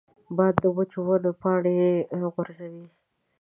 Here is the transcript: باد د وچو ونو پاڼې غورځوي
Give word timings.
باد 0.37 0.53
د 0.63 0.65
وچو 0.75 0.99
ونو 1.07 1.31
پاڼې 1.41 1.75
غورځوي 2.33 2.85